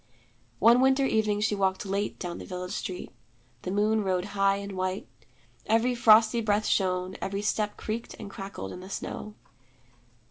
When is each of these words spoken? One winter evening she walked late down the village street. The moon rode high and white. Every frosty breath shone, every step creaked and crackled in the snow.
One 0.57 0.81
winter 0.81 1.05
evening 1.05 1.41
she 1.41 1.53
walked 1.53 1.85
late 1.85 2.17
down 2.17 2.39
the 2.39 2.45
village 2.47 2.71
street. 2.71 3.11
The 3.61 3.69
moon 3.69 4.03
rode 4.03 4.25
high 4.33 4.55
and 4.55 4.71
white. 4.71 5.07
Every 5.67 5.93
frosty 5.93 6.41
breath 6.41 6.65
shone, 6.65 7.17
every 7.21 7.43
step 7.43 7.77
creaked 7.77 8.15
and 8.17 8.27
crackled 8.27 8.71
in 8.73 8.79
the 8.79 8.89
snow. 8.89 9.35